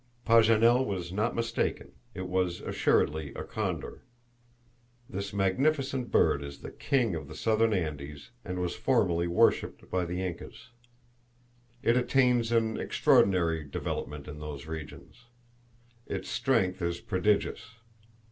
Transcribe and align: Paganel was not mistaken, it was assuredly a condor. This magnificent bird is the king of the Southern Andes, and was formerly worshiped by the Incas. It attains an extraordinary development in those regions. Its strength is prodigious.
Paganel 0.25 0.83
was 0.83 1.13
not 1.13 1.35
mistaken, 1.35 1.91
it 2.15 2.27
was 2.27 2.59
assuredly 2.61 3.31
a 3.35 3.43
condor. 3.43 4.01
This 5.07 5.31
magnificent 5.31 6.09
bird 6.09 6.43
is 6.43 6.61
the 6.61 6.71
king 6.71 7.13
of 7.13 7.27
the 7.27 7.35
Southern 7.35 7.71
Andes, 7.71 8.31
and 8.43 8.57
was 8.57 8.75
formerly 8.75 9.27
worshiped 9.27 9.91
by 9.91 10.05
the 10.05 10.23
Incas. 10.25 10.69
It 11.83 11.97
attains 11.97 12.51
an 12.51 12.79
extraordinary 12.79 13.63
development 13.63 14.27
in 14.27 14.39
those 14.39 14.65
regions. 14.65 15.25
Its 16.07 16.27
strength 16.29 16.81
is 16.81 16.99
prodigious. 16.99 17.75